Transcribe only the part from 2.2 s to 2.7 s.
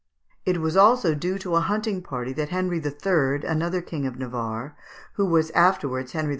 that